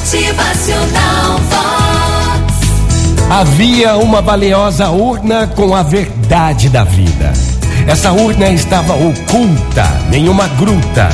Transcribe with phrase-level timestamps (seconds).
[0.00, 2.54] Motivacional Vox.
[3.28, 7.34] Havia uma valiosa urna com a verdade da vida.
[7.86, 11.10] Essa urna estava oculta em uma gruta.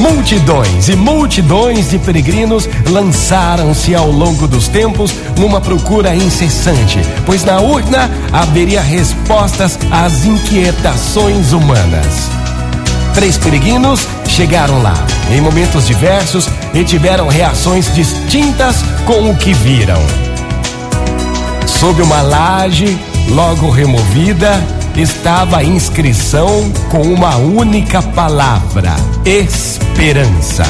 [0.00, 7.60] Multidões e multidões de peregrinos lançaram-se ao longo dos tempos numa procura incessante, pois na
[7.60, 12.41] urna haveria respostas às inquietações humanas.
[13.14, 14.94] Três peregrinos chegaram lá,
[15.30, 20.00] em momentos diversos, e tiveram reações distintas com o que viram.
[21.66, 24.62] Sob uma laje, logo removida,
[24.96, 30.64] estava a inscrição com uma única palavra: esperança.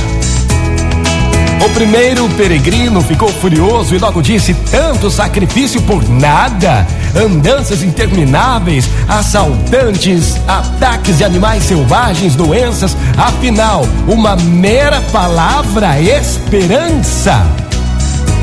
[1.64, 6.84] O primeiro peregrino ficou furioso e logo disse: tanto sacrifício por nada,
[7.14, 17.46] andanças intermináveis, assaltantes, ataques de animais selvagens, doenças, afinal, uma mera palavra: esperança.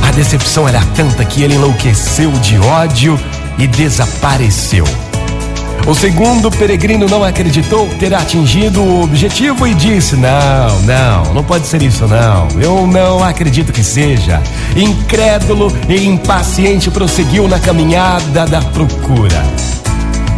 [0.02, 3.20] A decepção era tanta que ele enlouqueceu de ódio
[3.58, 4.86] e desapareceu.
[5.90, 11.66] O segundo peregrino não acreditou ter atingido o objetivo e disse: Não, não, não pode
[11.66, 12.48] ser isso, não.
[12.62, 14.40] Eu não acredito que seja.
[14.76, 19.44] Incrédulo e impaciente prosseguiu na caminhada da procura.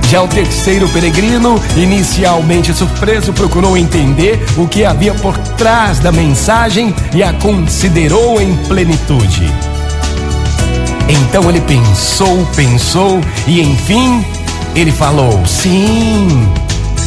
[0.09, 6.95] Já o terceiro peregrino, inicialmente surpreso, procurou entender o que havia por trás da mensagem
[7.13, 9.52] e a considerou em plenitude.
[11.09, 14.23] Então ele pensou, pensou e enfim
[14.75, 16.27] ele falou: Sim,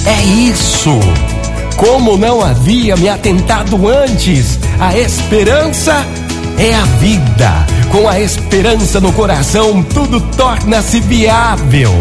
[0.06, 0.98] é isso.
[1.76, 6.04] Como não havia me atentado antes, a esperança
[6.58, 7.66] é a vida.
[7.90, 11.92] Com a esperança no coração, tudo torna-se viável.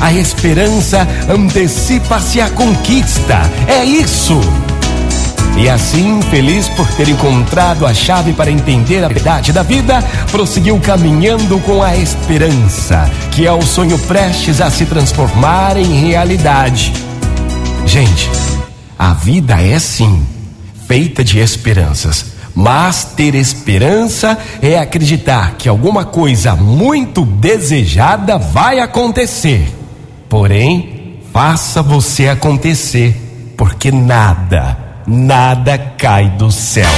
[0.00, 3.40] A esperança antecipa-se à conquista.
[3.66, 4.40] É isso.
[5.56, 10.78] E assim, feliz por ter encontrado a chave para entender a verdade da vida, prosseguiu
[10.78, 16.92] caminhando com a esperança, que é o sonho prestes a se transformar em realidade.
[17.86, 18.30] Gente,
[18.98, 20.26] a vida é sim
[20.86, 22.36] feita de esperanças.
[22.54, 29.74] Mas ter esperança é acreditar que alguma coisa muito desejada vai acontecer.
[30.28, 36.88] Porém, faça você acontecer, porque nada nada cai do céu.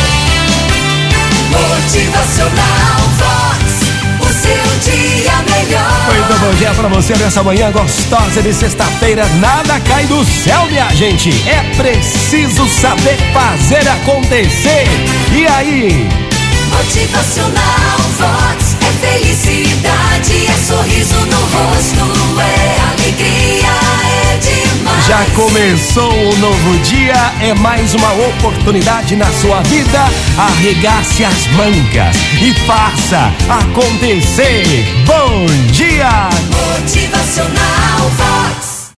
[1.51, 3.63] Motivacional Vox,
[4.21, 6.07] o seu dia melhor.
[6.07, 9.27] Muito bom dia pra você nessa manhã gostosa de sexta-feira.
[9.41, 11.31] Nada cai do céu, minha gente.
[11.49, 14.87] É preciso saber fazer acontecer.
[15.33, 16.09] E aí?
[16.71, 22.08] Motivacional Vox é felicidade, é sorriso no rosto,
[25.19, 29.99] Já começou o um novo dia, é mais uma oportunidade na sua vida.
[30.39, 34.65] Arregace as mangas e faça acontecer.
[35.05, 36.29] Bom dia!
[36.79, 38.68] Motivacional Vox.